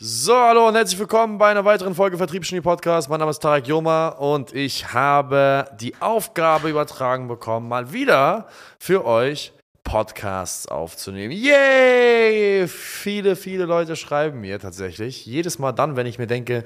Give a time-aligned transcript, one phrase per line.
[0.00, 3.08] So, hallo und herzlich willkommen bei einer weiteren Folge Vertriebsgenie Podcast.
[3.08, 8.46] Mein Name ist Tarek Joma und ich habe die Aufgabe übertragen bekommen, mal wieder
[8.78, 11.32] für euch Podcasts aufzunehmen.
[11.32, 12.68] Yay!
[12.68, 15.26] Viele, viele Leute schreiben mir tatsächlich.
[15.26, 16.62] Jedes Mal dann, wenn ich mir denke,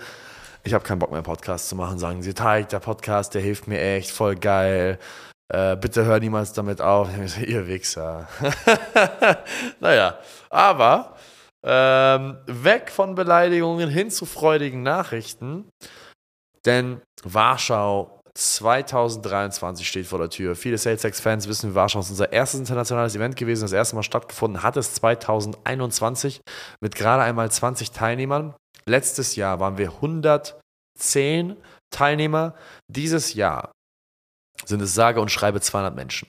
[0.62, 3.66] ich habe keinen Bock mehr, Podcasts zu machen, sagen sie, Tarek, der Podcast, der hilft
[3.66, 4.98] mir echt, voll geil.
[5.48, 7.08] Äh, bitte hör niemals damit auf.
[7.40, 8.28] Ihr Wichser.
[9.80, 10.18] naja,
[10.50, 11.16] aber
[11.64, 15.68] ähm, weg von Beleidigungen hin zu freudigen Nachrichten.
[16.64, 20.56] Denn Warschau 2023 steht vor der Tür.
[20.56, 23.62] Viele SalesX-Fans wissen, Warschau ist unser erstes internationales Event gewesen.
[23.62, 26.40] Das erste Mal stattgefunden hat es 2021
[26.80, 28.54] mit gerade einmal 20 Teilnehmern.
[28.86, 31.56] Letztes Jahr waren wir 110
[31.90, 32.54] Teilnehmer.
[32.88, 33.72] Dieses Jahr
[34.64, 36.28] sind es sage und schreibe 200 Menschen.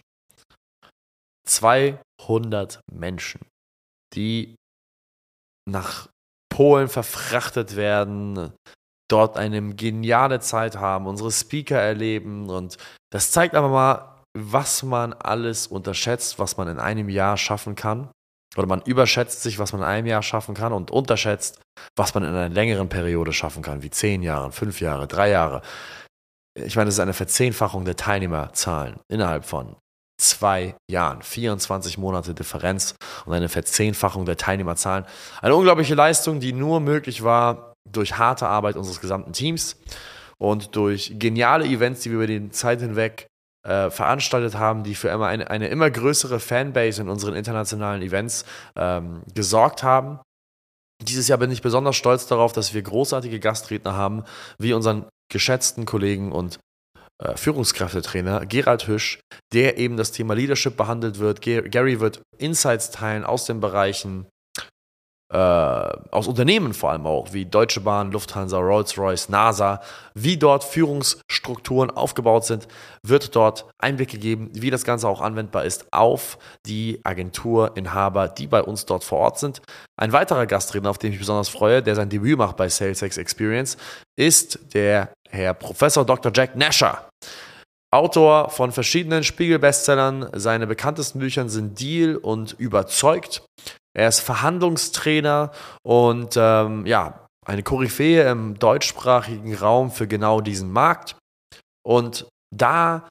[1.46, 3.42] 200 Menschen,
[4.14, 4.56] die
[5.70, 6.08] nach
[6.50, 8.54] Polen verfrachtet werden,
[9.10, 12.78] dort eine geniale Zeit haben, unsere Speaker erleben und
[13.12, 18.10] das zeigt aber mal, was man alles unterschätzt, was man in einem Jahr schaffen kann.
[18.56, 21.60] Oder man überschätzt sich, was man in einem Jahr schaffen kann und unterschätzt,
[21.96, 25.62] was man in einer längeren Periode schaffen kann, wie zehn Jahre, fünf Jahre, drei Jahre.
[26.56, 29.76] Ich meine, das ist eine Verzehnfachung der Teilnehmerzahlen innerhalb von
[30.24, 31.22] zwei Jahren.
[31.22, 35.06] 24 Monate Differenz und eine Verzehnfachung der Teilnehmerzahlen.
[35.42, 39.78] Eine unglaubliche Leistung, die nur möglich war durch harte Arbeit unseres gesamten Teams
[40.38, 43.28] und durch geniale Events, die wir über die Zeit hinweg
[43.68, 48.46] äh, veranstaltet haben, die für immer eine, eine, immer größere Fanbase in unseren internationalen Events
[48.76, 50.20] ähm, gesorgt haben.
[51.02, 54.24] Dieses Jahr bin ich besonders stolz darauf, dass wir großartige Gastredner haben,
[54.58, 56.60] wie unseren geschätzten Kollegen und
[57.36, 59.20] Führungskräftetrainer Gerald Hüsch,
[59.54, 61.42] der eben das Thema Leadership behandelt wird.
[61.42, 64.28] Gary wird Insights teilen aus den Bereichen,
[65.34, 69.82] äh, aus Unternehmen vor allem auch, wie Deutsche Bahn, Lufthansa, Rolls-Royce, NASA,
[70.14, 72.68] wie dort Führungsstrukturen aufgebaut sind,
[73.02, 76.38] wird dort Einblicke geben, wie das Ganze auch anwendbar ist auf
[76.68, 79.62] die Agenturinhaber, die bei uns dort vor Ort sind.
[80.00, 83.78] Ein weiterer Gastredner, auf den ich besonders freue, der sein Debüt macht bei SalesX Experience,
[84.16, 86.32] ist der Herr Professor Dr.
[86.34, 87.10] Jack Nasher.
[87.92, 90.30] Autor von verschiedenen Spiegel-Bestsellern.
[90.34, 93.44] Seine bekanntesten Bücher sind Deal und Überzeugt.
[93.96, 95.52] Er ist Verhandlungstrainer
[95.84, 101.16] und ähm, ja, eine Koryphäe im deutschsprachigen Raum für genau diesen Markt.
[101.84, 103.08] Und da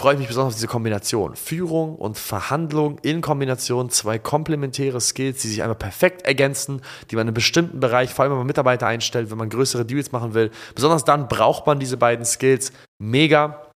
[0.00, 1.36] freue ich mich besonders auf diese Kombination.
[1.36, 6.80] Führung und Verhandlung in Kombination, zwei komplementäre Skills, die sich einfach perfekt ergänzen,
[7.10, 9.84] die man in einem bestimmten Bereich, vor allem wenn man Mitarbeiter einstellt, wenn man größere
[9.84, 10.52] Deals machen will.
[10.74, 13.69] Besonders dann braucht man diese beiden Skills mega.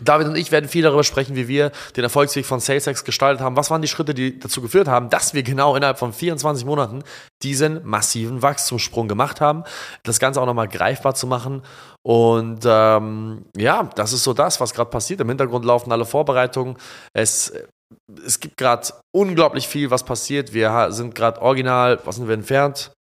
[0.00, 3.56] David und ich werden viel darüber sprechen, wie wir den Erfolgsweg von SalesX gestaltet haben.
[3.56, 7.04] Was waren die Schritte, die dazu geführt haben, dass wir genau innerhalb von 24 Monaten
[7.42, 9.64] diesen massiven Wachstumssprung gemacht haben.
[10.02, 11.62] Das Ganze auch nochmal greifbar zu machen.
[12.02, 15.20] Und ähm, ja, das ist so das, was gerade passiert.
[15.20, 16.76] Im Hintergrund laufen alle Vorbereitungen.
[17.12, 17.52] Es,
[18.24, 20.52] es gibt gerade unglaublich viel, was passiert.
[20.52, 22.92] Wir sind gerade original, was sind wir entfernt?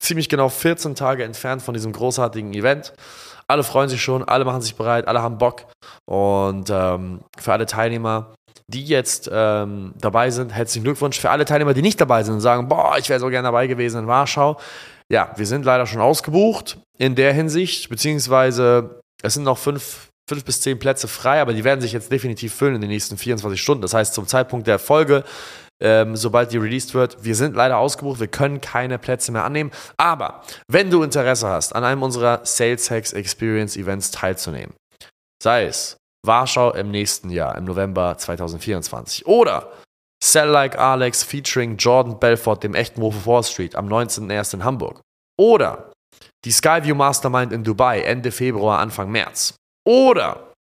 [0.00, 2.92] Ziemlich genau 14 Tage entfernt von diesem großartigen Event.
[3.46, 5.64] Alle freuen sich schon, alle machen sich bereit, alle haben Bock.
[6.04, 8.34] Und ähm, für alle Teilnehmer,
[8.68, 11.18] die jetzt ähm, dabei sind, herzlichen Glückwunsch.
[11.18, 13.66] Für alle Teilnehmer, die nicht dabei sind und sagen, boah, ich wäre so gerne dabei
[13.66, 14.58] gewesen in Warschau.
[15.10, 20.44] Ja, wir sind leider schon ausgebucht in der Hinsicht, beziehungsweise es sind noch fünf, fünf
[20.44, 23.60] bis zehn Plätze frei, aber die werden sich jetzt definitiv füllen in den nächsten 24
[23.60, 23.82] Stunden.
[23.82, 25.24] Das heißt, zum Zeitpunkt der Folge
[25.80, 27.22] ähm, sobald die released wird.
[27.24, 29.70] Wir sind leider ausgebucht, wir können keine Plätze mehr annehmen.
[29.96, 34.74] Aber wenn du Interesse hast, an einem unserer Sales Hacks Experience Events teilzunehmen,
[35.42, 35.96] sei es
[36.26, 39.72] Warschau im nächsten Jahr, im November 2024, oder
[40.22, 44.54] Sell Like Alex featuring Jordan Belfort, dem echten Wolf of Wall Street, am 19.01.
[44.54, 45.00] in Hamburg,
[45.38, 45.92] oder
[46.44, 49.54] die Skyview Mastermind in Dubai Ende Februar, Anfang März,
[49.88, 50.52] oder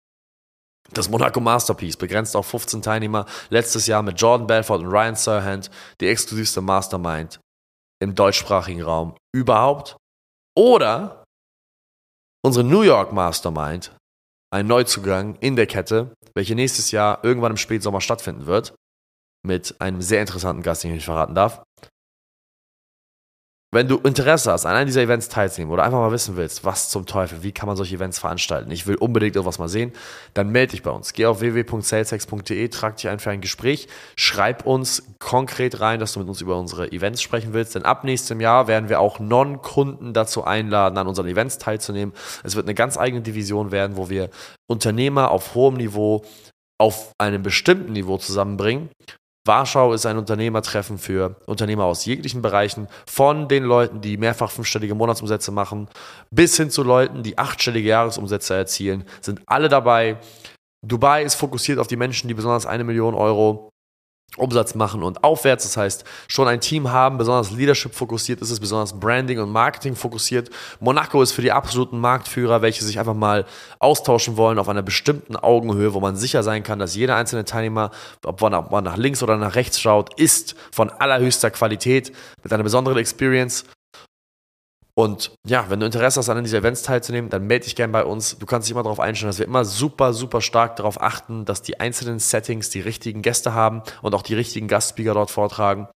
[0.92, 5.68] das Monaco Masterpiece, begrenzt auf 15 Teilnehmer, letztes Jahr mit Jordan Belfort und Ryan Serhant,
[6.00, 7.40] die exklusivste Mastermind
[8.00, 9.96] im deutschsprachigen Raum überhaupt.
[10.56, 11.24] Oder
[12.44, 13.96] unsere New York Mastermind,
[14.54, 18.76] ein Neuzugang in der Kette, welche nächstes Jahr irgendwann im Spätsommer stattfinden wird,
[19.44, 21.64] mit einem sehr interessanten Gast, den ich nicht verraten darf.
[23.76, 26.88] Wenn du Interesse hast, an einem dieser Events teilzunehmen oder einfach mal wissen willst, was
[26.88, 29.92] zum Teufel, wie kann man solche Events veranstalten, ich will unbedingt irgendwas mal sehen,
[30.32, 31.12] dann melde dich bei uns.
[31.12, 36.20] Geh auf www.salesex.de, trag dich ein für ein Gespräch, schreib uns konkret rein, dass du
[36.20, 40.14] mit uns über unsere Events sprechen willst, denn ab nächstem Jahr werden wir auch Non-Kunden
[40.14, 42.14] dazu einladen, an unseren Events teilzunehmen.
[42.44, 44.30] Es wird eine ganz eigene Division werden, wo wir
[44.70, 46.24] Unternehmer auf hohem Niveau
[46.78, 48.88] auf einem bestimmten Niveau zusammenbringen
[49.46, 54.94] Warschau ist ein Unternehmertreffen für Unternehmer aus jeglichen Bereichen, von den Leuten, die mehrfach fünfstellige
[54.94, 55.88] Monatsumsätze machen,
[56.30, 60.18] bis hin zu Leuten, die achtstellige Jahresumsätze erzielen, sind alle dabei.
[60.86, 63.70] Dubai ist fokussiert auf die Menschen, die besonders eine Million Euro
[64.36, 65.64] Umsatz machen und aufwärts.
[65.64, 69.96] Das heißt, schon ein Team haben, besonders Leadership fokussiert ist es, besonders Branding und Marketing
[69.96, 70.50] fokussiert.
[70.80, 73.46] Monaco ist für die absoluten Marktführer, welche sich einfach mal
[73.78, 77.90] austauschen wollen auf einer bestimmten Augenhöhe, wo man sicher sein kann, dass jeder einzelne Teilnehmer,
[78.24, 82.12] ob man nach links oder nach rechts schaut, ist von allerhöchster Qualität
[82.42, 83.64] mit einer besonderen Experience
[84.98, 88.04] und ja, wenn du Interesse hast, an diesen Events teilzunehmen, dann melde dich gerne bei
[88.04, 88.38] uns.
[88.38, 91.60] Du kannst dich immer darauf einstellen, dass wir immer super, super stark darauf achten, dass
[91.60, 95.88] die einzelnen Settings die richtigen Gäste haben und auch die richtigen Gastspeaker dort vortragen.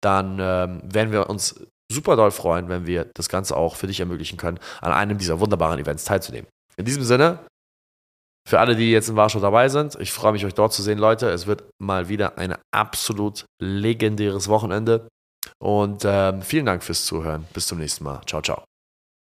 [0.00, 3.98] Dann ähm, werden wir uns super doll freuen, wenn wir das Ganze auch für dich
[3.98, 6.48] ermöglichen können, an einem dieser wunderbaren Events teilzunehmen.
[6.76, 7.40] In diesem Sinne,
[8.48, 10.98] für alle, die jetzt in Warschau dabei sind, ich freue mich, euch dort zu sehen,
[10.98, 11.28] Leute.
[11.28, 15.08] Es wird mal wieder ein absolut legendäres Wochenende.
[15.62, 17.46] Und ähm, vielen Dank fürs Zuhören.
[17.54, 18.20] Bis zum nächsten Mal.
[18.26, 18.71] Ciao, ciao.